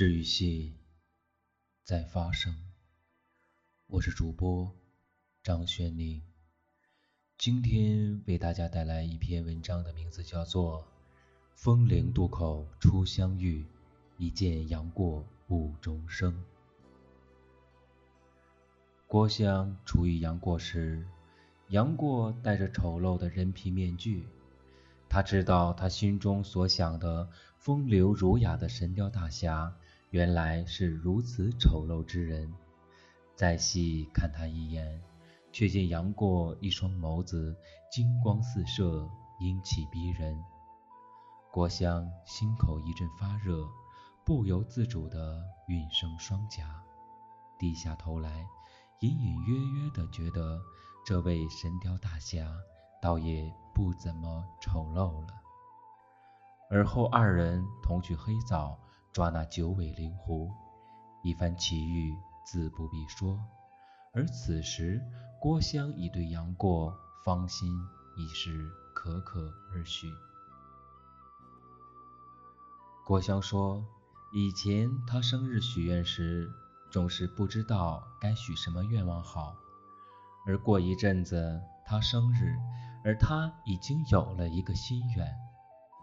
[0.00, 0.72] 治愈系
[1.84, 2.56] 在发生，
[3.86, 4.74] 我是主播
[5.42, 6.22] 张轩宁，
[7.36, 10.80] 今天为大家带来一篇文章，的名字叫做
[11.54, 13.66] 《风铃渡口初相遇，
[14.16, 16.32] 一见杨过误终生》。
[19.06, 21.06] 郭襄初遇杨过时，
[21.68, 24.26] 杨过戴着丑陋的人皮面具，
[25.10, 29.76] 他知道他心中所想的风流儒雅的神雕大侠。
[30.10, 32.52] 原来是如此丑陋之人，
[33.36, 35.00] 再细看他一眼，
[35.52, 37.56] 却见杨过一双眸子
[37.92, 40.36] 金光四射，英气逼人。
[41.52, 43.68] 郭襄心口一阵发热，
[44.24, 46.82] 不由自主地运生双颊，
[47.56, 48.44] 低下头来，
[48.98, 50.60] 隐隐约约地觉得
[51.06, 52.52] 这位神雕大侠
[53.00, 55.28] 倒也不怎么丑陋了。
[56.68, 58.76] 而后二人同去黑枣。
[59.12, 60.52] 抓那九尾灵狐，
[61.24, 63.38] 一番奇遇自不必说。
[64.14, 65.02] 而此时，
[65.40, 67.72] 郭襄已对杨过芳心
[68.16, 70.12] 已是可可而许。
[73.04, 73.84] 郭襄说，
[74.32, 76.48] 以前他生日许愿时，
[76.92, 79.56] 总是不知道该许什么愿望好。
[80.46, 82.56] 而过一阵子，他生日，
[83.04, 85.26] 而他已经有了一个心愿，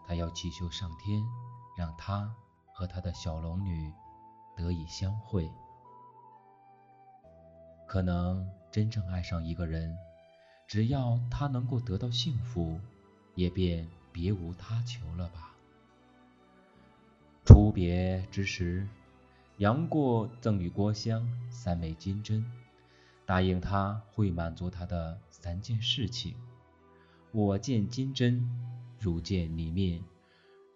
[0.06, 1.24] 他要祈求上天，
[1.74, 2.34] 让他。
[2.78, 3.92] 和他的小龙女
[4.54, 5.50] 得以相会，
[7.88, 9.98] 可能真正爱上一个人，
[10.64, 12.78] 只要他能够得到幸福，
[13.34, 15.56] 也便别无他求了吧。
[17.44, 18.86] 初别之时，
[19.56, 22.48] 杨过赠与郭襄三枚金针，
[23.26, 26.36] 答应他会满足他的三件事情：
[27.32, 28.48] 我见金针，
[29.00, 30.00] 如见你面。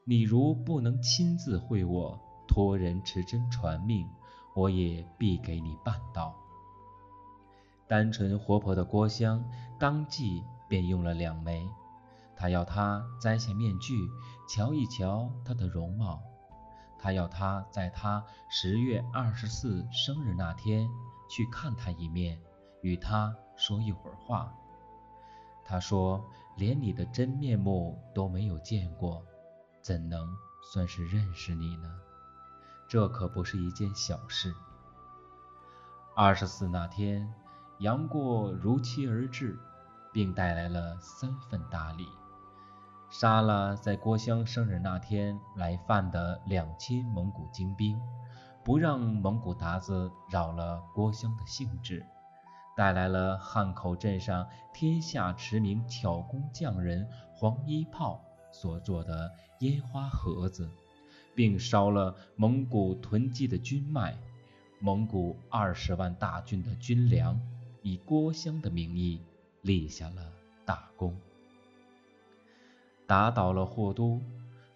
[0.05, 4.09] 你如不能亲自会我，托人持针传命，
[4.53, 6.35] 我也必给你办到。
[7.87, 9.49] 单纯活泼的郭襄
[9.79, 11.69] 当即便用了两枚，
[12.35, 13.95] 他要他摘下面具，
[14.49, 16.19] 瞧一瞧他的容貌；
[16.99, 20.91] 他要他在他十月二十四生日那天
[21.31, 22.41] 去看他一面，
[22.81, 24.53] 与他说一会儿话。
[25.65, 26.25] 他说
[26.59, 29.25] ：“连你的真面目都没有见过。”
[29.83, 31.91] 怎能算是认识你呢？
[32.87, 34.55] 这可不是一件小事。
[36.15, 37.35] 二十四那天，
[37.79, 39.59] 杨过如期而至，
[40.13, 42.07] 并带来了三份大礼：
[43.11, 48.01] 杀了在郭襄生日那天来犯的两千蒙古精兵，
[48.63, 52.05] 不让蒙古鞑子扰了郭襄的兴致；
[52.77, 58.25] 带来了汉口镇上天下驰名巧工匠人黄一炮。
[58.53, 60.69] 所做的烟花盒子，
[61.35, 64.17] 并烧了蒙古囤积的军麦，
[64.79, 67.41] 蒙古二十万大军的军粮，
[67.83, 69.21] 以郭襄的名义
[69.63, 70.33] 立下了
[70.65, 71.17] 大功，
[73.07, 74.21] 打倒了霍都，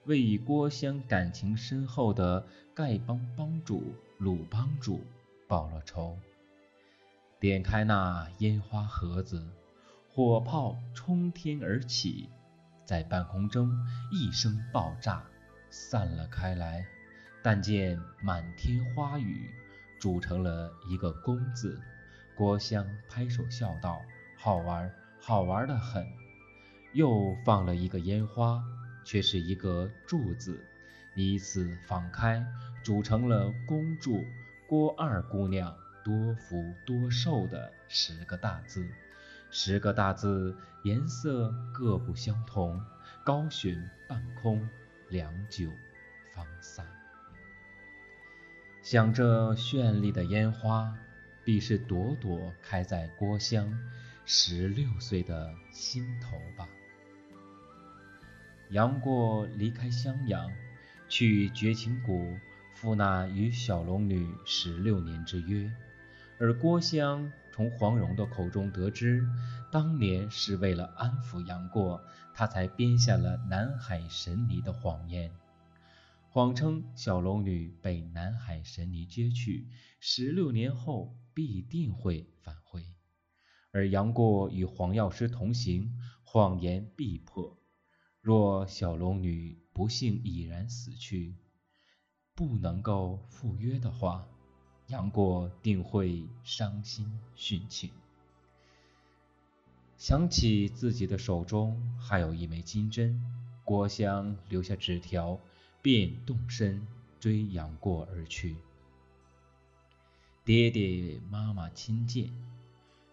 [0.04, 3.82] 为与郭襄感情深厚的丐帮帮主
[4.18, 5.00] 鲁帮主
[5.46, 6.16] 报了仇。
[7.38, 9.46] 点开那烟花盒子，
[10.10, 12.28] 火炮冲天而起。
[12.86, 13.70] 在半空中
[14.10, 15.22] 一声爆炸，
[15.68, 16.86] 散了开来。
[17.42, 19.50] 但见满天花雨，
[20.00, 21.80] 组成了一个“弓”字。
[22.34, 24.00] 郭襄拍手笑道
[24.38, 26.06] ：“好玩，好玩的很。”
[26.94, 28.62] 又放了一个烟花，
[29.04, 30.64] 却是一个“柱”字，
[31.14, 32.44] 依次放开，
[32.82, 34.24] 组成了“恭祝
[34.68, 38.88] 郭二姑娘多福多寿”的十个大字。
[39.52, 42.80] 十个大字颜色各不相同，
[43.24, 44.68] 高悬半空，
[45.08, 45.68] 良久
[46.32, 46.86] 方散。
[48.82, 50.96] 想这绚丽的烟花，
[51.42, 53.76] 必是朵朵开在郭襄
[54.24, 56.68] 十六岁的心头吧。
[58.70, 60.52] 杨过离开襄阳，
[61.08, 62.38] 去绝情谷
[62.74, 65.68] 赴那与小龙女十六年之约。
[66.38, 69.26] 而郭襄从黄蓉的口中得知，
[69.72, 72.04] 当年是为了安抚杨过，
[72.34, 75.32] 他才编下了南海神尼的谎言，
[76.28, 79.70] 谎称小龙女被南海神尼接去，
[80.00, 82.84] 十六年后必定会返回。
[83.72, 85.94] 而杨过与黄药师同行，
[86.24, 87.58] 谎言必破。
[88.20, 91.38] 若小龙女不幸已然死去，
[92.34, 94.28] 不能够赴约的话。
[94.88, 97.90] 杨过定会伤心殉情。
[99.96, 103.20] 想起自己的手中还有一枚金针，
[103.64, 105.40] 郭襄留下纸条，
[105.82, 106.86] 便动身
[107.18, 108.56] 追杨过而去。
[110.44, 112.30] 爹爹妈妈亲见，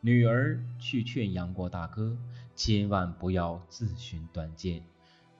[0.02, 2.18] 女儿去劝杨过大哥，
[2.56, 4.84] 千万不要自寻短见。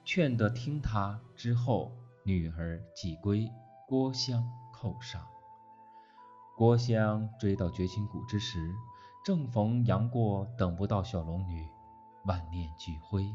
[0.04, 1.92] 劝得听他之后，
[2.24, 3.48] 女儿即归
[3.86, 5.33] 郭襄扣上。
[6.56, 8.72] 郭襄追到绝情谷之时，
[9.24, 11.68] 正逢杨过等不到小龙女，
[12.26, 13.28] 万念俱灰，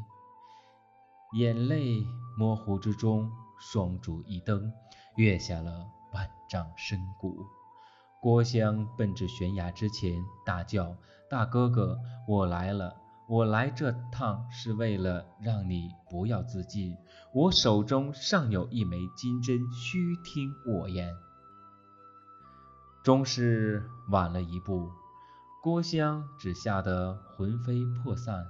[1.34, 2.02] 眼泪
[2.38, 4.72] 模糊之中，双烛一灯，
[5.16, 7.44] 跃下了万丈深谷。
[8.22, 10.96] 郭襄奔至悬崖之前，大叫
[11.28, 12.96] ：“大哥哥，我来了！
[13.28, 16.96] 我来这趟是为了让你不要自尽。
[17.34, 21.14] 我手中尚有一枚金针，须听我言。”
[23.02, 24.90] 终是晚了一步，
[25.62, 28.46] 郭襄只吓得魂飞魄散，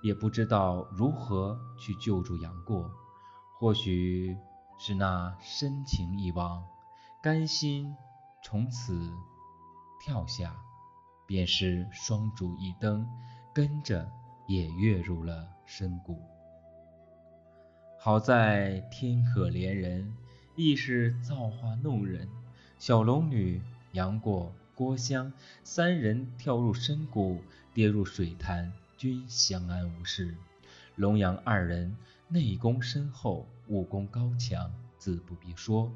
[0.00, 2.90] 也不知道如何去救助杨过。
[3.58, 4.36] 或许
[4.78, 6.64] 是那深情一往，
[7.22, 7.94] 甘心。
[8.42, 9.12] 从此
[10.00, 10.56] 跳下，
[11.26, 13.06] 便是双烛一灯，
[13.52, 14.10] 跟着
[14.46, 16.22] 也跃入了深谷。
[17.98, 20.16] 好在天可怜人，
[20.56, 22.26] 亦是造化弄人。
[22.78, 25.32] 小龙女、杨过、郭襄
[25.64, 27.42] 三人跳入深谷，
[27.74, 30.34] 跌入水潭，均相安无事。
[30.96, 31.96] 龙阳二人
[32.28, 35.90] 内功深厚，武功高强，自不必说。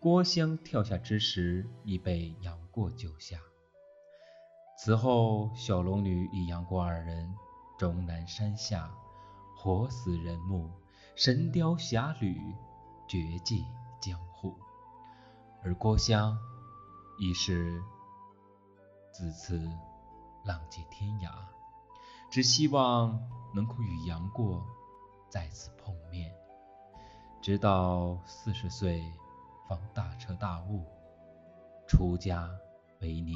[0.00, 3.38] 郭襄跳下之时，已被杨过救下。
[4.78, 7.34] 此后，小龙女与杨过二人
[7.78, 8.90] 终南山下，
[9.56, 10.70] 活死人墓，
[11.14, 12.36] 神雕侠侣，
[13.08, 13.64] 绝迹
[14.00, 14.54] 江湖。
[15.62, 16.38] 而郭襄
[17.18, 17.82] 已是
[19.12, 19.58] 自此
[20.44, 21.30] 浪迹天涯，
[22.30, 23.20] 只希望
[23.54, 24.64] 能够与杨过
[25.28, 26.34] 再次碰面。
[27.42, 29.02] 直到四十岁。
[29.66, 30.84] 方大彻大悟，
[31.88, 32.50] 出家
[33.00, 33.34] 为尼。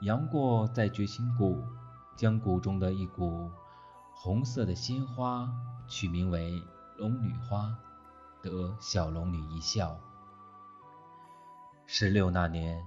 [0.00, 1.62] 杨过在绝情谷
[2.16, 3.48] 将谷中的一股
[4.12, 5.48] 红色的鲜花
[5.86, 6.60] 取名为
[6.96, 7.72] 龙女花，
[8.42, 9.96] 得小龙女一笑。
[11.86, 12.82] 十六那年，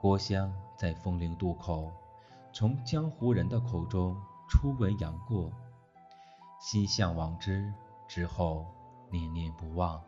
[0.00, 1.92] 郭襄在风陵渡口，
[2.52, 4.20] 从江湖人的口中
[4.50, 5.52] 初闻杨过，
[6.60, 7.72] 心向往之，
[8.08, 8.66] 之后
[9.10, 10.02] 念念不忘。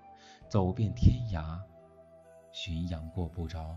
[0.48, 1.58] 走遍天涯，
[2.52, 3.76] 寻杨过不着。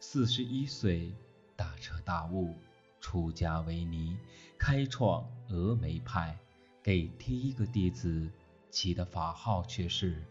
[0.00, 1.12] 四十一岁，
[1.56, 2.54] 大彻大悟，
[3.00, 4.16] 出家为尼，
[4.58, 6.36] 开创峨眉派，
[6.82, 8.30] 给第一个弟子
[8.70, 10.24] 起的法号却是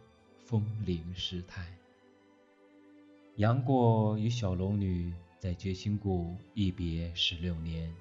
[0.45, 1.65] 风铃师太。
[3.37, 7.91] 杨过与小龙女在绝情谷一别十六年，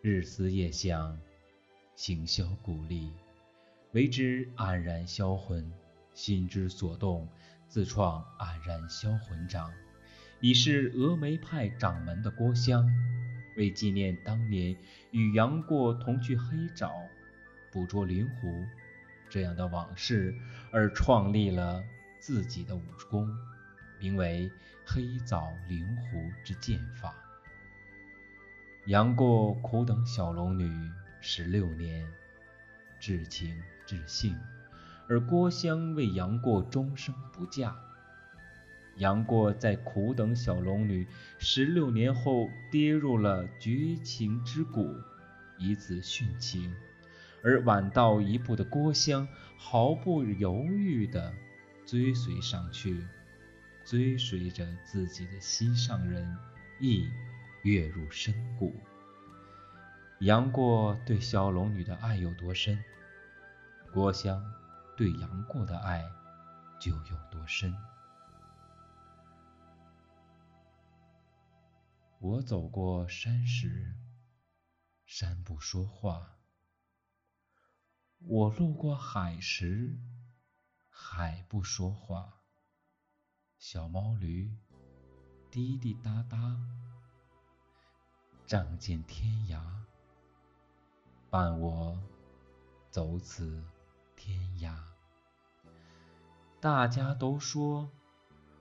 [0.00, 1.18] 日思夜想，
[1.96, 3.10] 行销鼓励，
[3.90, 5.72] 为之黯然销魂。
[6.14, 7.26] 心之所动，
[7.66, 9.72] 自创黯然销魂掌，
[10.40, 12.88] 已是峨眉派掌门的郭襄，
[13.56, 14.76] 为纪念当年
[15.10, 16.92] 与杨过同去黑沼
[17.72, 18.64] 捕捉灵狐
[19.28, 20.32] 这样的往事，
[20.70, 21.82] 而创立了
[22.20, 23.26] 自己的武功，
[24.02, 24.50] 名为
[24.84, 27.14] 黑藻灵狐之剑法。
[28.86, 30.90] 杨过苦等小龙女
[31.20, 32.04] 十六年，
[32.98, 33.56] 至情
[33.86, 34.36] 至性。
[35.08, 37.76] 而郭襄为杨过终生不嫁，
[38.96, 41.06] 杨过在苦等小龙女
[41.38, 44.96] 十六年后，跌入了绝情之谷，
[45.58, 46.74] 以此殉情。
[47.44, 51.32] 而晚到一步的郭襄毫不犹豫地
[51.84, 53.04] 追随上去，
[53.84, 56.36] 追随着自己的心上人，
[56.80, 57.08] 亦
[57.62, 58.74] 跃入深谷。
[60.20, 62.82] 杨过对小龙女的爱有多深？
[63.92, 64.42] 郭襄。
[64.94, 66.04] 对杨过的爱
[66.78, 67.74] 就有多深。
[72.18, 73.96] 我走过山时，
[75.06, 76.36] 山不说话；
[78.18, 79.98] 我路过海时，
[80.90, 82.41] 海不说话。
[83.64, 84.50] 小毛驴
[85.48, 86.58] 滴滴答答，
[88.44, 89.62] 仗剑天涯，
[91.30, 91.96] 伴我
[92.90, 93.62] 走此。
[94.16, 94.74] 天涯，
[96.60, 97.88] 大家都说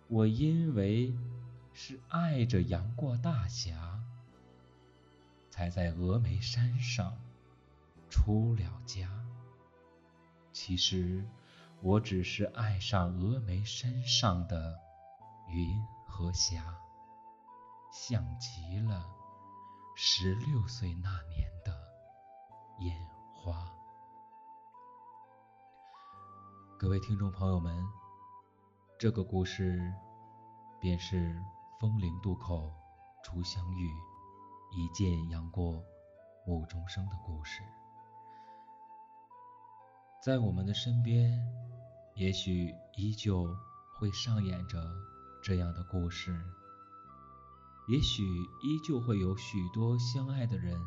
[0.08, 1.18] 我因为
[1.74, 4.00] 是爱着杨过大侠，
[5.50, 7.18] 才在峨眉山上
[8.08, 9.10] 出了家。
[10.54, 11.26] 其实
[11.82, 14.80] 我只是爱上峨眉山上的
[15.52, 16.64] 云和霞，
[17.92, 19.06] 像极了
[19.98, 21.78] 十六岁那年的
[22.80, 23.06] 烟
[23.36, 23.70] 花。
[26.80, 27.86] 各位听众朋友们，
[28.98, 29.94] 这个故事
[30.80, 31.44] 便是
[31.82, 32.74] 风铃渡口
[33.22, 33.92] 初相遇，
[34.72, 35.84] 一见杨过
[36.48, 37.62] 误终生的故事。
[40.24, 41.46] 在我们的身边，
[42.16, 43.54] 也许依旧
[44.00, 44.80] 会上演着
[45.42, 46.40] 这样的故事，
[47.88, 48.24] 也许
[48.62, 50.80] 依旧会有许多相爱的人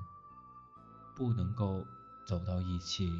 [1.16, 1.84] 不能够
[2.26, 3.10] 走到一起。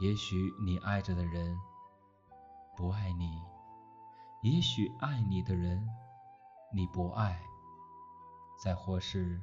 [0.00, 1.56] 也许你爱着的人
[2.76, 3.40] 不爱你，
[4.42, 5.88] 也许爱你的人
[6.74, 7.40] 你不爱，
[8.64, 9.40] 再或是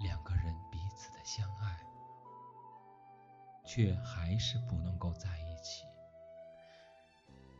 [0.00, 1.78] 两个人彼此的相爱，
[3.64, 5.84] 却还是不能够在一起。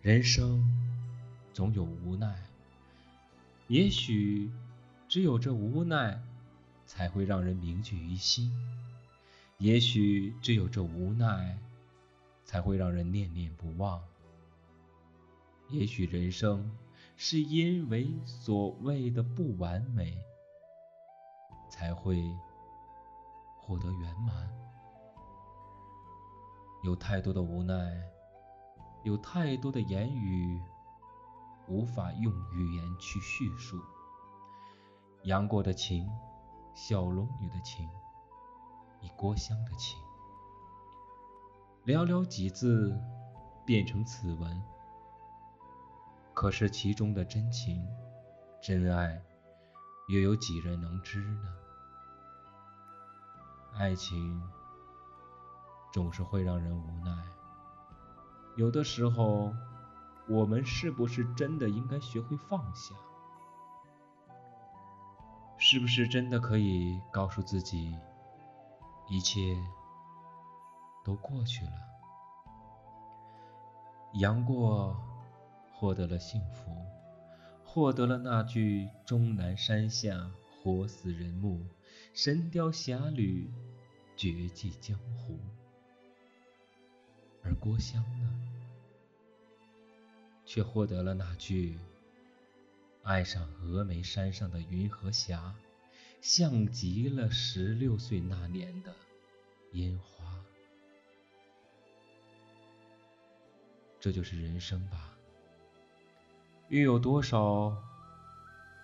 [0.01, 0.61] 人生
[1.53, 2.35] 总有无奈，
[3.69, 4.51] 也许
[5.09, 6.23] 只有这无奈
[6.87, 8.53] 才会让人铭记于心，
[9.59, 11.59] 也许只有这无奈。
[12.45, 14.03] 才会让人念念不忘。
[15.71, 16.71] 也许人生
[17.17, 20.19] 是因为所谓的不完美，
[21.71, 22.23] 才会
[23.59, 24.51] 获得圆满。
[26.83, 28.03] 有太多的无奈，
[29.03, 30.61] 有太多的言语
[31.69, 33.81] 无法用语言去叙述。
[35.25, 36.09] 杨过的情，
[36.75, 37.89] 小龙女的情，
[39.01, 39.99] 与郭襄的情。
[41.85, 42.99] 寥寥几字，
[43.65, 44.63] 变成此文。
[46.35, 47.87] 可是其中的真情、
[48.63, 49.23] 真爱，
[50.09, 51.49] 又有几人能知呢？
[53.75, 54.43] 爱情
[55.93, 57.17] 总是会让人无奈。
[58.57, 59.55] 有的时候，
[60.33, 62.95] 我们是不是真的应该学会放下？
[65.59, 67.95] 是不是真的可以告诉自己，
[69.11, 69.57] 一切？
[71.05, 71.73] 都过去了，
[74.15, 74.97] 杨过
[75.75, 76.71] 获得了幸福，
[77.65, 80.31] 获得了那句“终南山下
[80.63, 81.67] 活死人墓，
[82.15, 83.51] 神雕侠侣
[84.17, 85.39] 绝迹江湖”，
[87.45, 88.52] 而郭襄呢，
[90.53, 91.79] 却获得了那句
[93.05, 95.55] “爱上峨眉山上的云和霞，
[96.21, 98.95] 像极了十六岁那年的
[99.71, 100.45] 烟花”。
[103.99, 105.17] 这就是人生吧。
[106.69, 107.75] 又有多少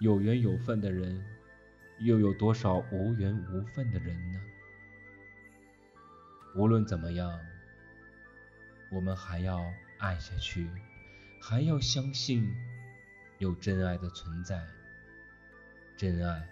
[0.01, 1.23] 有缘有份的人，
[2.01, 4.41] 又有多少无缘无分的人呢？
[6.57, 7.39] 无论怎么样，
[8.91, 9.63] 我们还要
[9.99, 10.71] 爱下去，
[11.40, 12.54] 还要相信
[13.38, 14.66] 有真爱的存在。
[15.97, 16.49] 真爱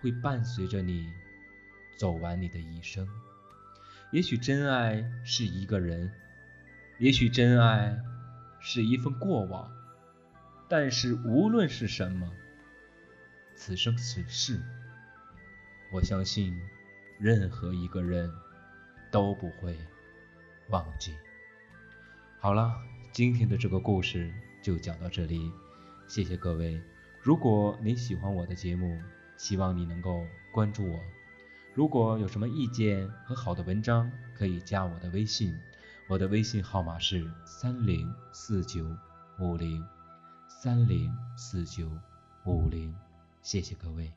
[0.00, 1.12] 会伴随着你
[1.96, 3.08] 走完你的一生。
[4.10, 6.12] 也许真爱是一个人。
[6.98, 7.98] 也许真爱
[8.60, 9.72] 是一份过往，
[10.68, 12.30] 但是无论是什么，
[13.56, 14.60] 此生此世，
[15.90, 16.60] 我相信
[17.18, 18.32] 任何一个人
[19.10, 19.76] 都不会
[20.68, 21.16] 忘记。
[22.38, 22.72] 好了，
[23.12, 25.52] 今天的这个故事就讲到这里，
[26.08, 26.80] 谢谢各位。
[27.20, 28.98] 如果你喜欢我的节目，
[29.36, 30.98] 希望你能够关注我。
[31.74, 35.54] 如果有什么意见和好的文章，可以加我的微信。
[36.08, 38.86] 我的微信号码是三零四九
[39.38, 39.84] 五零
[40.48, 41.90] 三零四九
[42.46, 42.94] 五零，
[43.42, 44.10] 谢谢各位。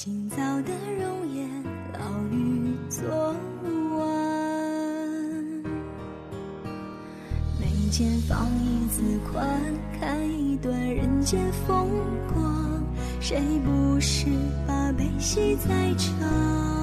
[0.00, 1.50] 今早的容颜，
[1.92, 1.98] 老
[2.30, 3.34] 于昨
[3.98, 4.06] 晚。
[7.60, 9.02] 眉间放一字
[9.32, 9.60] 宽，
[9.98, 11.88] 看一段人间风
[12.32, 12.80] 光。
[13.18, 14.26] 谁不是
[14.68, 16.77] 把悲喜在尝？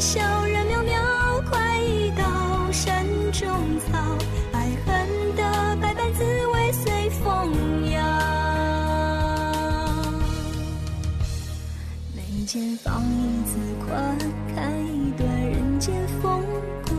[0.00, 3.48] 笑人渺渺快意刀山中
[3.78, 3.98] 草
[4.52, 8.04] 爱恨的百般滋味随风扬
[12.12, 14.18] 眉间放一字宽
[14.54, 16.42] 看一段人间风
[16.88, 16.98] 光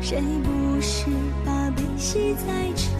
[0.00, 1.06] 谁不是
[1.44, 2.98] 把悲喜在尝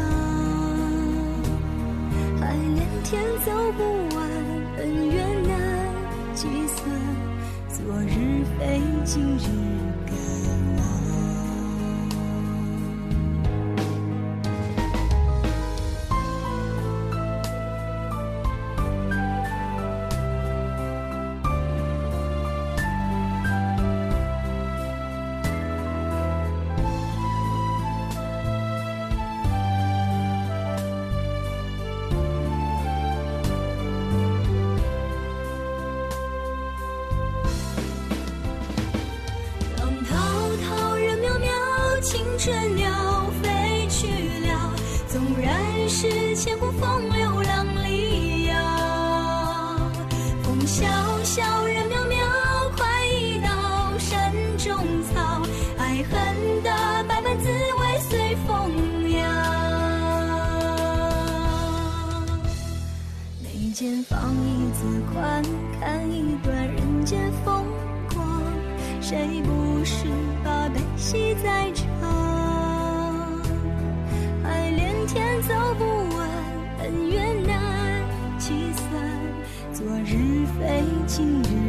[2.41, 4.31] 海连天走不完
[4.79, 5.95] 恩怨难
[6.35, 6.89] 计算
[7.69, 9.78] 昨日北京人
[67.09, 67.65] 见风
[68.13, 68.43] 光，
[69.01, 70.05] 谁不是
[70.45, 71.87] 把悲喜在尝？
[74.45, 75.85] 爱连天走不
[76.15, 76.29] 完，
[76.83, 78.05] 恩怨难
[78.39, 78.87] 计算。
[79.73, 81.68] 昨日非今日。